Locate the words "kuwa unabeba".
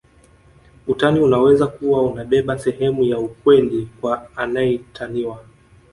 1.67-2.59